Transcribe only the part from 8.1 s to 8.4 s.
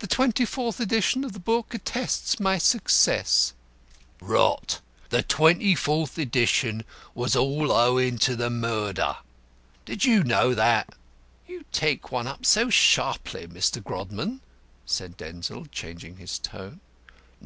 to